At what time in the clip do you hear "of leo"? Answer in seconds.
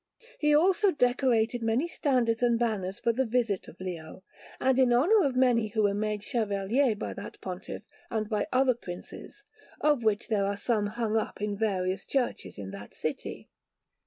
3.67-4.23